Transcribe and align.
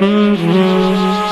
Mm-hmm. 0.00 1.29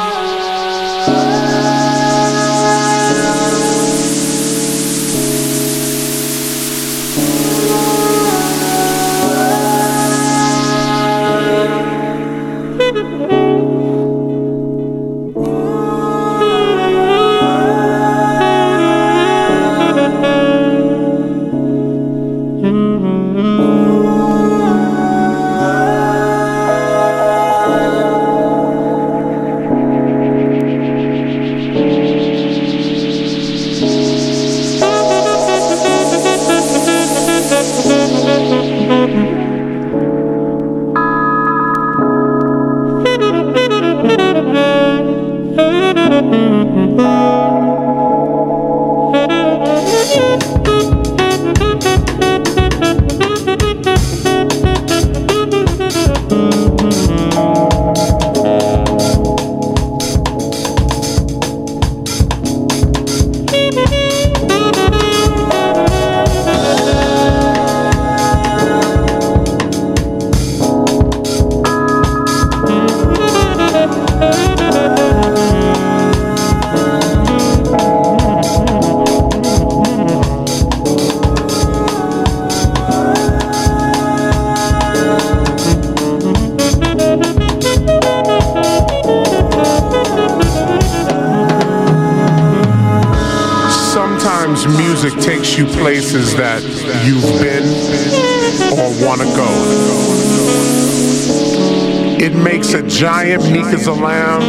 It 102.28 102.36
makes 102.36 102.74
a 102.74 102.82
giant 102.86 103.50
meek 103.50 103.64
as 103.64 103.86
a 103.86 103.92
lamb, 103.94 104.42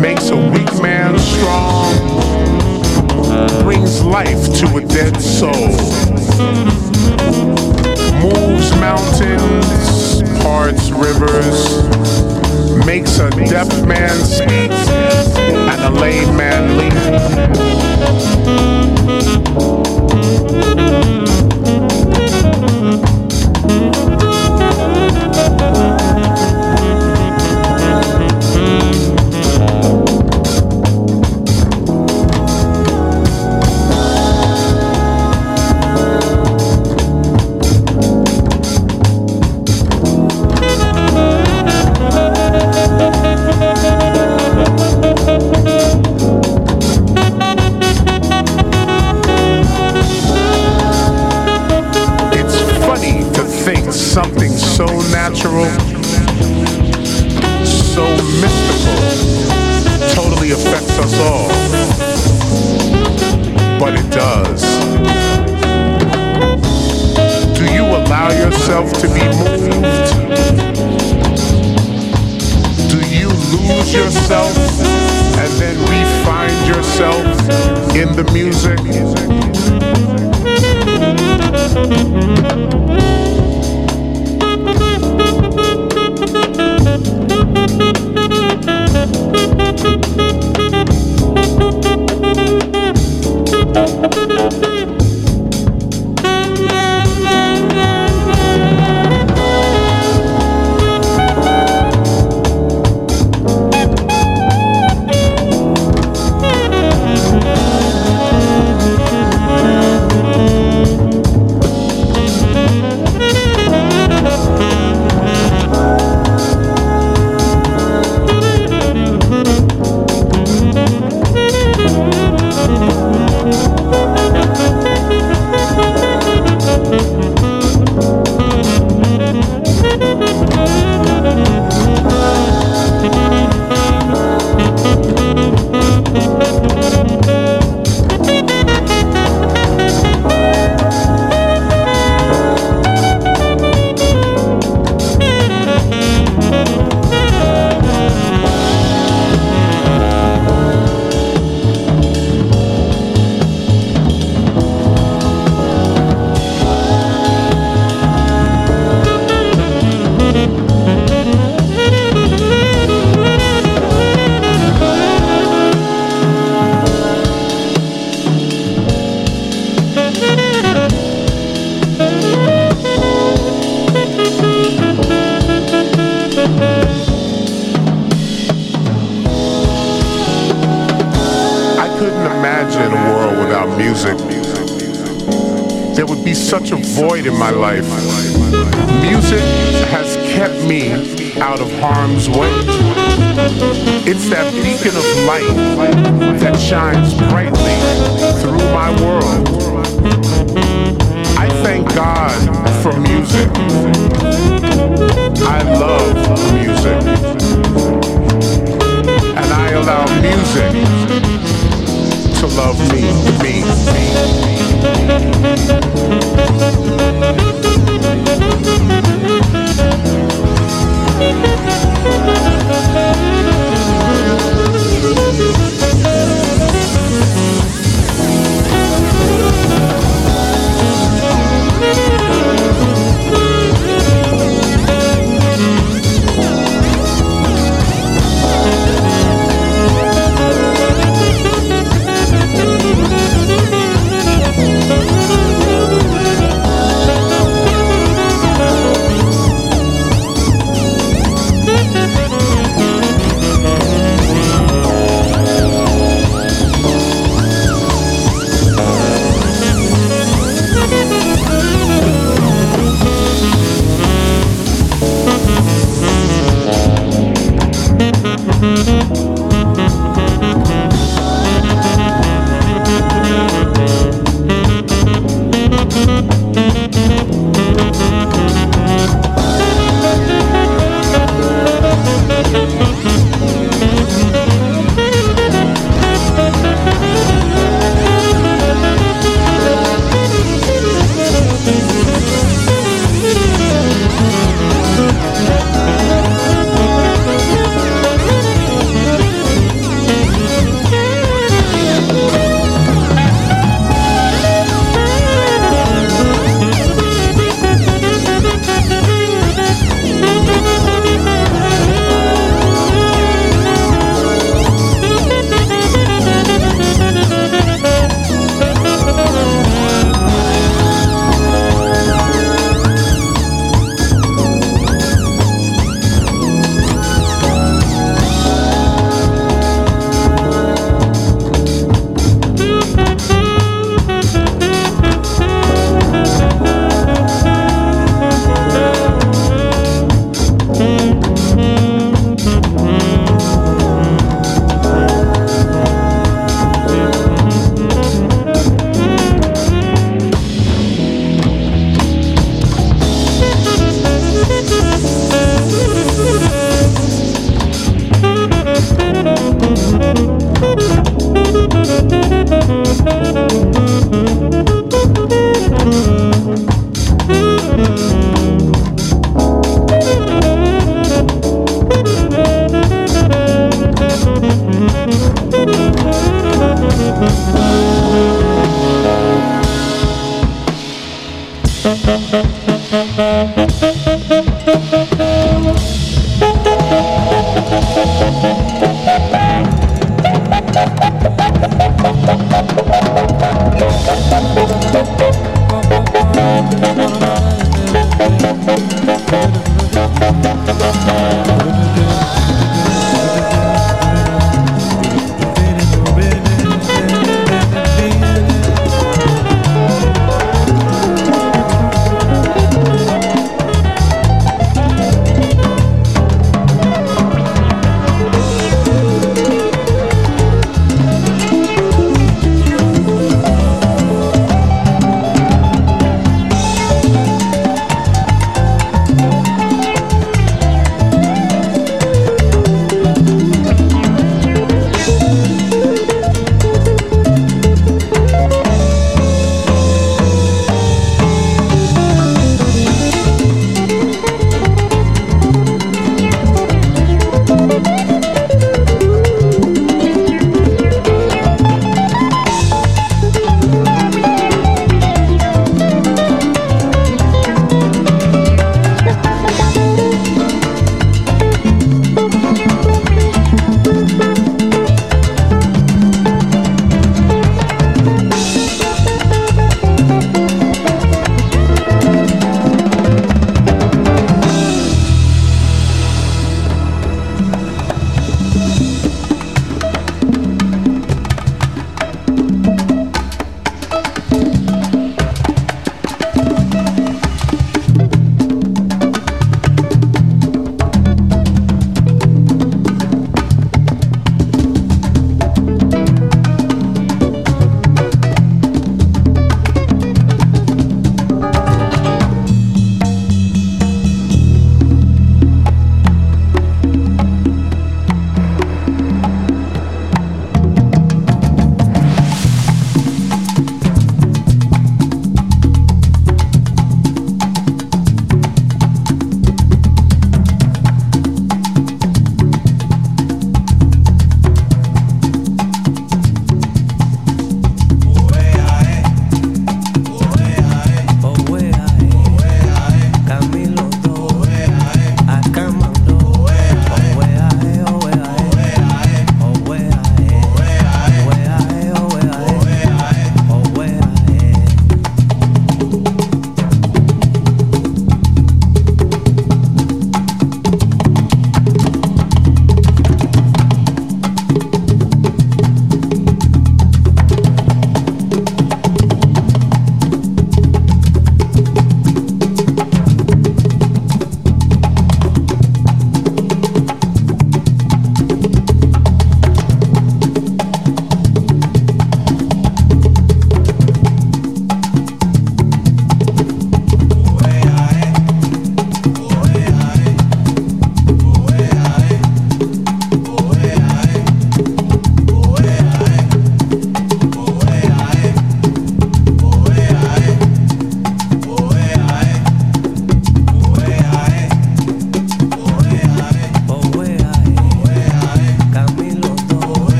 makes 0.00 0.30
a 0.30 0.36
weak 0.36 0.82
man 0.82 1.16
strong, 1.16 1.94
brings 3.62 4.02
life 4.02 4.52
to 4.58 4.78
a 4.78 4.80
dead 4.80 5.20
soul, 5.22 5.68
moves 8.18 8.72
mountains, 8.80 10.22
parts 10.42 10.90
rivers, 10.90 11.84
makes 12.84 13.20
a 13.20 13.30
deaf 13.30 13.68
man 13.86 14.10
speak 14.24 14.72
and 14.72 15.82
a 15.82 15.90
lame 16.00 16.36
man 16.36 16.78
leap. 16.78 18.71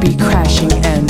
Be 0.00 0.16
crashing 0.16 0.72
and 0.84 1.06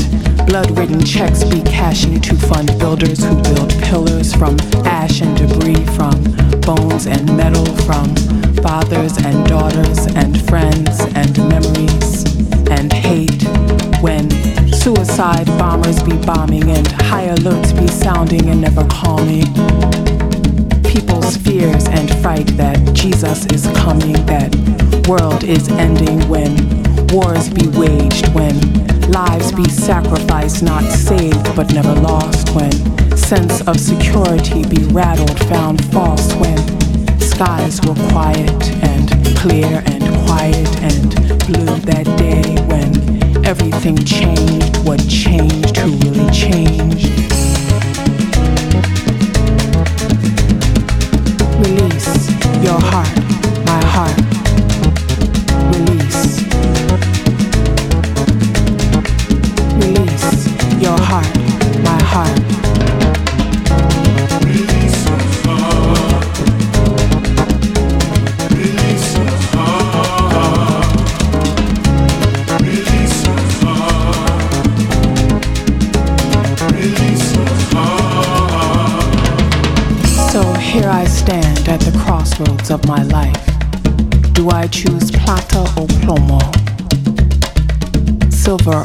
blood-ridden 0.47 1.03
checks 1.03 1.45
be 1.45 1.63
cashing 1.63 2.21
to 2.21 2.37
fund 2.37 2.79
builders 2.79 3.25
who 3.25 3.41
build 3.41 3.71
pillars 3.85 4.35
from 4.35 4.59
ash 4.85 5.23
and 5.23 5.35
debris, 5.35 5.83
from 5.97 6.13
bones 6.61 7.07
and 7.07 7.35
metal, 7.35 7.65
from 7.87 8.15
fathers 8.57 9.17
and 9.25 9.47
daughters 9.47 10.07
and 10.15 10.39
friends 10.47 11.01
and 11.15 11.39
memories 11.49 12.25
and 12.69 12.93
hate. 12.93 13.43
When 14.03 14.29
suicide 14.73 15.47
bombers 15.59 16.03
be 16.03 16.19
bombing 16.27 16.71
and 16.71 16.87
high 16.87 17.29
alerts 17.29 17.73
be 17.79 17.89
sounding 17.89 18.51
and 18.51 18.61
never 18.61 18.87
calming 18.89 19.47
people's 20.83 21.39
fears 21.39 21.87
and 21.89 22.11
fright 22.21 22.49
that 22.59 22.93
Jesus 22.93 23.47
is 23.47 23.67
coming, 23.79 24.27
that 24.27 24.55
world 25.09 25.45
is 25.45 25.69
ending 25.71 26.29
when 26.29 26.55
wars 27.13 27.51
be 27.51 27.69
waged, 27.79 28.27
when 28.29 28.59
lives 29.11 29.53
be 29.53 29.69
sacrificed, 29.69 30.63
not 30.63 30.83
saved 30.91 31.55
but 31.55 31.73
never 31.75 31.95
lost, 31.95 32.49
when 32.55 32.73
sense 33.17 33.61
of 33.69 33.79
security 33.79 34.65
be 34.65 34.83
rattled, 34.87 35.39
found 35.49 35.85
false, 35.93 36.33
when 36.37 36.57
skies 37.21 37.81
were 37.83 37.95
quiet 38.11 38.71
and 38.83 39.11
clear 39.37 39.83
and 39.87 40.03
quiet 40.27 40.69
and 40.81 41.11
blue 41.47 41.77
that 41.81 42.07
day, 42.17 42.57
when 42.67 43.45
everything 43.45 43.97
changed, 43.99 44.77
what 44.87 45.01
changed, 45.07 45.77
who 45.77 45.91
really 46.09 46.31
changed. 46.31 47.11
Release 51.61 52.31
your 52.65 52.81
heart, 52.81 53.67
my 53.67 53.85
heart. 53.87 54.32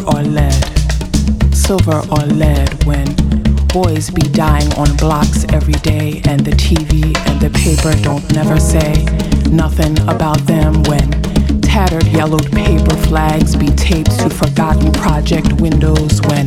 Or 0.08 0.24
lead? 0.24 0.64
Silver 1.54 2.02
or 2.12 2.26
lead 2.28 2.84
when 2.86 3.06
boys 3.68 4.10
be 4.10 4.22
dying 4.32 4.72
on 4.74 4.96
blocks 4.98 5.46
every 5.54 5.80
day 5.82 6.22
and 6.28 6.42
the 6.42 6.52
TV 6.52 7.16
and 7.28 7.40
the 7.42 7.50
paper 7.52 7.94
don't 8.02 8.24
never 8.34 8.60
say 8.60 9.06
nothing 9.52 9.98
about 10.10 10.40
them 10.48 10.82
when 10.84 11.10
tattered 11.62 12.08
yellowed 12.08 12.52
paper 12.52 12.96
flags 13.08 13.56
be 13.56 13.68
taped 13.68 14.18
to 14.20 14.30
forgotten 14.30 14.92
project 14.94 15.52
windows 15.62 16.20
when 16.28 16.46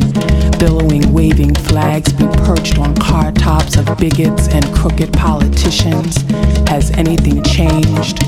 billowing 0.59 1.13
waving 1.13 1.55
flags 1.55 2.11
be 2.11 2.27
perched 2.43 2.77
on 2.77 2.93
car 2.95 3.31
tops 3.31 3.77
of 3.77 3.85
bigots 3.97 4.49
and 4.49 4.65
crooked 4.75 5.13
politicians. 5.13 6.21
Has 6.67 6.91
anything 6.91 7.41
changed? 7.43 8.23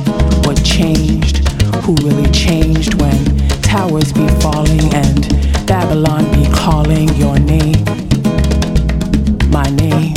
What 0.45 0.63
changed? 0.63 1.47
Who 1.83 1.95
really 1.95 2.31
changed 2.31 2.93
when 3.01 3.17
towers 3.73 4.13
be 4.13 4.27
falling 4.41 4.93
and 4.93 5.21
babylon 5.65 6.23
be 6.31 6.45
calling 6.53 7.09
your 7.15 7.38
name 7.39 7.83
my 9.49 9.67
name 9.83 10.15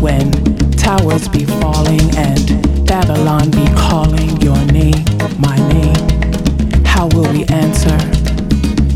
when 0.00 0.30
towers 0.76 1.28
be 1.28 1.44
falling 1.44 2.00
and 2.16 2.68
Babylon 2.88 3.50
be 3.50 3.66
calling 3.76 4.40
your 4.40 4.56
name, 4.72 5.04
my 5.38 5.56
name. 5.68 6.84
How 6.86 7.06
will 7.08 7.30
we 7.30 7.44
answer? 7.46 7.98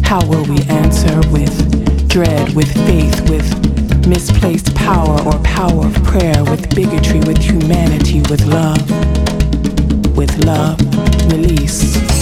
How 0.02 0.26
will 0.26 0.44
we 0.44 0.62
answer 0.70 1.20
with 1.30 2.08
dread, 2.08 2.54
with 2.54 2.72
faith, 2.86 3.28
with 3.28 3.46
misplaced 4.06 4.74
power 4.74 5.20
or 5.26 5.38
power 5.40 5.84
of 5.84 5.94
prayer, 6.04 6.42
with 6.44 6.74
bigotry, 6.74 7.20
with 7.20 7.36
humanity, 7.36 8.20
with 8.30 8.46
love? 8.46 8.80
With 10.16 10.42
love, 10.46 10.80
release. 11.30 12.21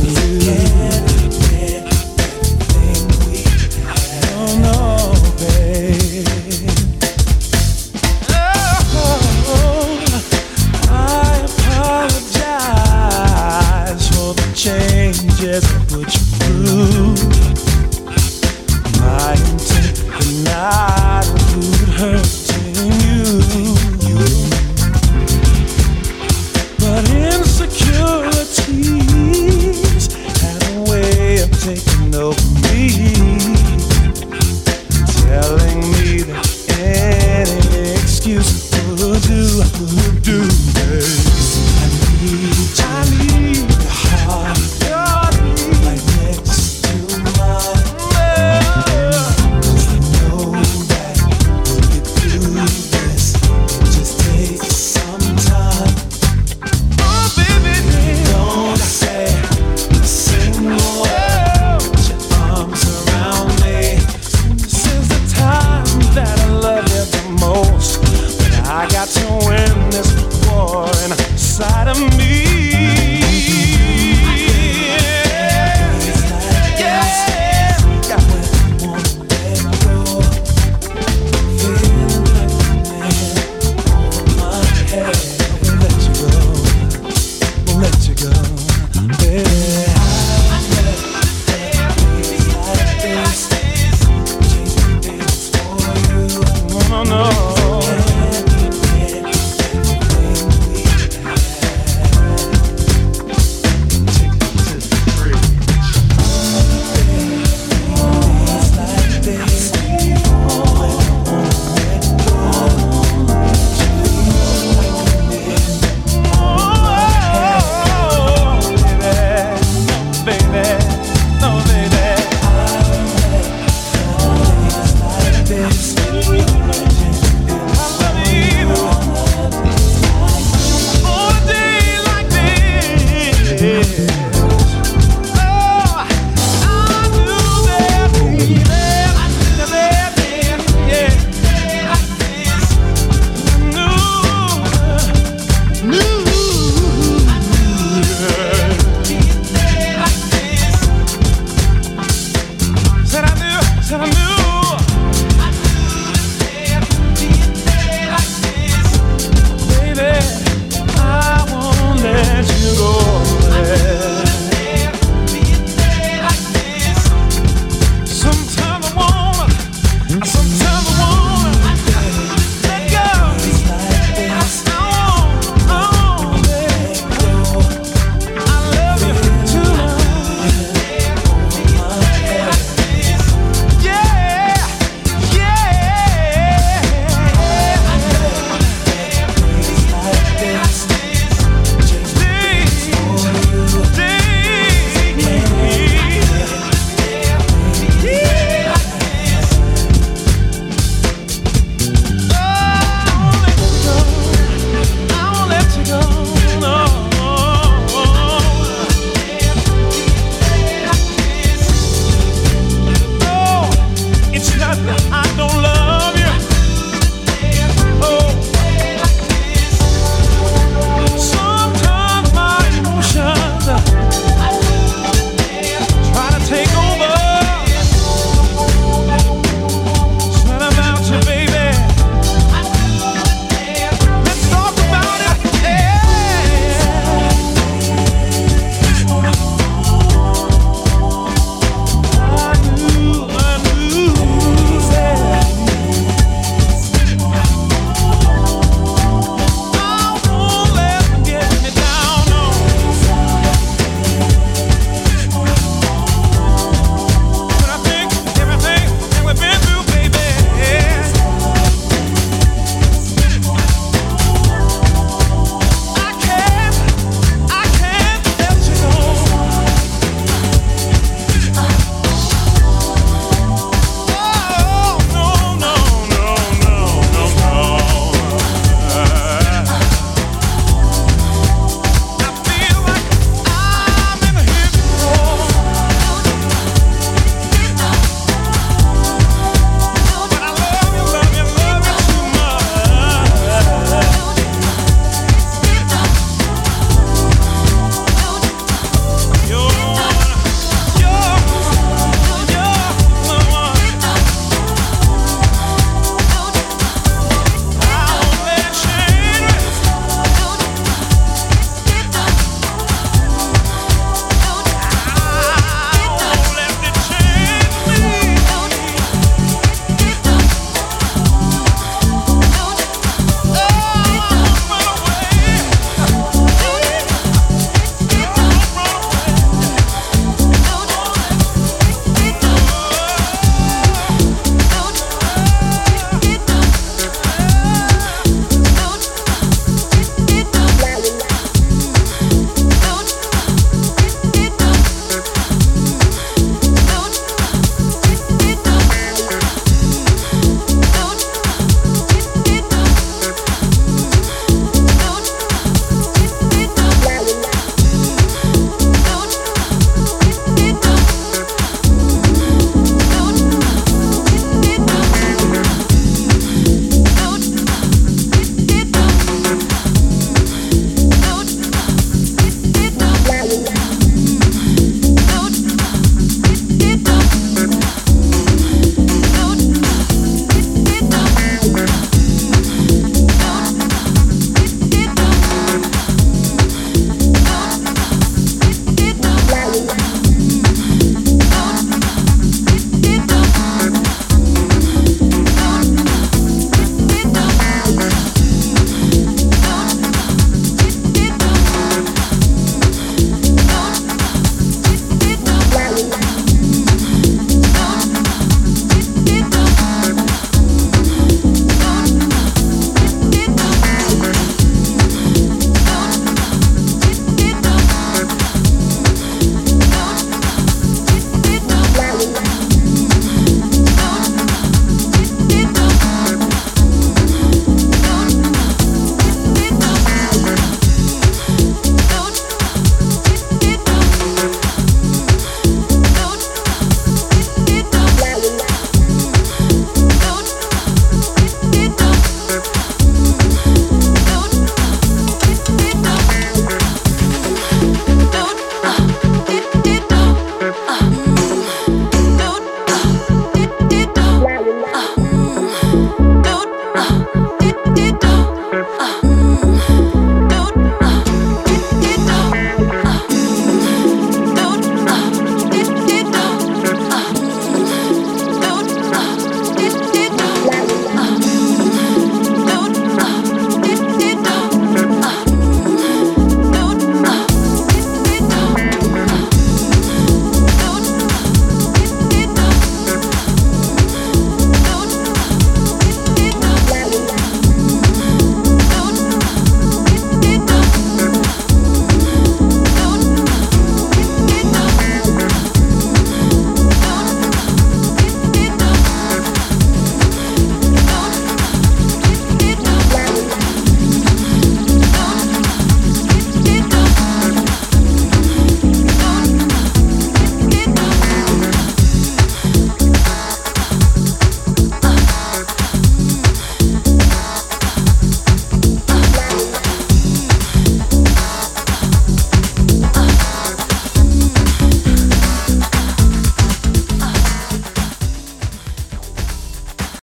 Do, 0.00 0.87